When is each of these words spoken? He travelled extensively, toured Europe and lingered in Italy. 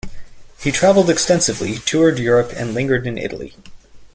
He 0.57 0.71
travelled 0.71 1.11
extensively, 1.11 1.77
toured 1.77 2.17
Europe 2.17 2.51
and 2.55 2.73
lingered 2.73 3.05
in 3.05 3.19
Italy. 3.19 3.53